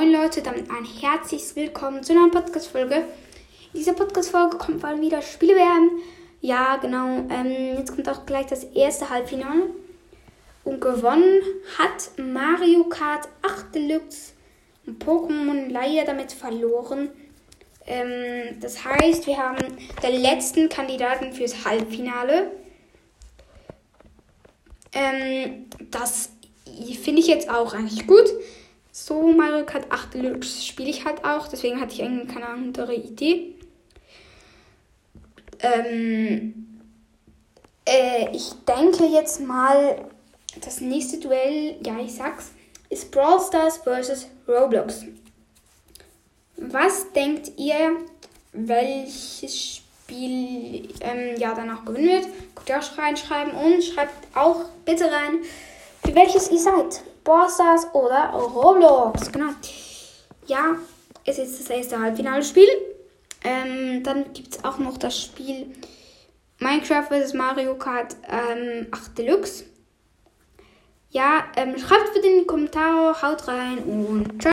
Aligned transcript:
Moin 0.00 0.12
Leute, 0.12 0.40
damit 0.40 0.70
ein 0.70 0.86
herzliches 0.86 1.56
Willkommen 1.56 2.02
zu 2.02 2.14
einer 2.14 2.30
Podcast-Folge. 2.30 2.94
In 3.74 3.80
dieser 3.80 3.92
Podcast-Folge 3.92 4.56
kommt 4.56 4.80
mal 4.80 4.98
wieder 4.98 5.20
Spiele 5.20 5.54
werden. 5.54 5.90
Ja, 6.40 6.76
genau. 6.76 7.26
Ähm, 7.28 7.76
jetzt 7.76 7.94
kommt 7.94 8.08
auch 8.08 8.24
gleich 8.24 8.46
das 8.46 8.64
erste 8.64 9.10
Halbfinale. 9.10 9.64
Und 10.64 10.80
gewonnen 10.80 11.42
hat 11.76 12.12
Mario 12.16 12.84
Kart 12.84 13.28
8 13.42 13.74
Deluxe 13.74 14.32
und 14.86 15.04
Pokémon 15.04 15.70
leider 15.70 16.06
damit 16.06 16.32
verloren. 16.32 17.10
Ähm, 17.86 18.58
das 18.58 18.82
heißt, 18.82 19.26
wir 19.26 19.36
haben 19.36 19.58
den 20.02 20.18
letzten 20.22 20.70
Kandidaten 20.70 21.34
fürs 21.34 21.66
Halbfinale. 21.66 22.52
Ähm, 24.94 25.66
das 25.90 26.30
finde 27.02 27.20
ich 27.20 27.26
jetzt 27.26 27.50
auch 27.50 27.74
eigentlich 27.74 28.06
gut. 28.06 28.30
So 28.92 29.32
Mario 29.32 29.64
Kart 29.64 29.90
8 29.90 30.14
Deluxe 30.14 30.64
spiele 30.64 30.90
ich 30.90 31.04
halt 31.04 31.24
auch, 31.24 31.48
deswegen 31.48 31.80
hatte 31.80 31.94
ich 31.94 32.02
eigentlich 32.02 32.34
keine 32.34 32.48
andere 32.48 32.94
Idee. 32.94 33.54
Ähm, 35.60 36.82
äh, 37.86 38.34
ich 38.34 38.52
denke 38.66 39.04
jetzt 39.06 39.40
mal, 39.40 40.04
das 40.64 40.80
nächste 40.80 41.18
Duell, 41.18 41.76
ja, 41.84 41.98
ich 42.00 42.14
sag's, 42.14 42.52
ist 42.88 43.10
Brawl 43.12 43.40
Stars 43.40 43.78
vs. 43.78 44.26
Roblox. 44.48 45.04
Was 46.56 47.12
denkt 47.12 47.52
ihr, 47.56 47.96
welches 48.52 49.76
Spiel 49.76 50.88
ähm, 51.00 51.36
ja 51.38 51.54
danach 51.54 51.84
gewinnen 51.84 52.08
wird? 52.08 52.28
Könnt 52.54 52.68
ihr 52.68 52.78
auch 52.78 52.98
reinschreiben 52.98 53.52
und 53.52 53.82
schreibt 53.82 54.36
auch 54.36 54.64
bitte 54.84 55.04
rein, 55.04 55.38
für 56.04 56.14
welches 56.14 56.50
ihr 56.50 56.58
seid. 56.58 57.02
Ballstars 57.24 57.86
oder 57.92 58.30
Roblox. 58.30 59.30
Genau. 59.30 59.50
Ja, 60.46 60.76
es 61.24 61.38
ist 61.38 61.60
das 61.60 61.70
erste 61.70 62.00
Halbfinale-Spiel. 62.00 62.68
Ähm, 63.44 64.02
dann 64.02 64.32
gibt 64.32 64.54
es 64.56 64.64
auch 64.64 64.78
noch 64.78 64.98
das 64.98 65.18
Spiel 65.18 65.72
Minecraft 66.58 67.06
vs. 67.08 67.34
Mario 67.34 67.74
Kart 67.76 68.16
ähm, 68.28 68.88
8 68.90 69.18
Deluxe. 69.18 69.64
Ja, 71.10 71.44
ähm, 71.56 71.76
schreibt 71.78 72.14
bitte 72.14 72.28
in 72.28 72.40
die 72.40 72.46
Kommentare, 72.46 73.20
haut 73.20 73.48
rein 73.48 73.78
und 73.78 74.40
ciao. 74.40 74.48